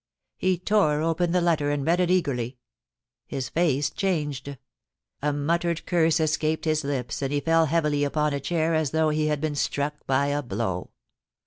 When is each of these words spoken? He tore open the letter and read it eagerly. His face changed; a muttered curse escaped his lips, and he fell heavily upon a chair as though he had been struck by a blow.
He 0.39 0.57
tore 0.57 1.03
open 1.03 1.31
the 1.31 1.41
letter 1.41 1.69
and 1.69 1.85
read 1.85 1.99
it 1.99 2.09
eagerly. 2.09 2.57
His 3.27 3.49
face 3.49 3.91
changed; 3.91 4.57
a 5.21 5.31
muttered 5.31 5.85
curse 5.85 6.19
escaped 6.19 6.65
his 6.65 6.83
lips, 6.83 7.21
and 7.21 7.31
he 7.31 7.39
fell 7.39 7.67
heavily 7.67 8.03
upon 8.03 8.33
a 8.33 8.39
chair 8.39 8.73
as 8.73 8.89
though 8.89 9.09
he 9.09 9.27
had 9.27 9.39
been 9.39 9.53
struck 9.53 10.07
by 10.07 10.29
a 10.29 10.41
blow. 10.41 10.89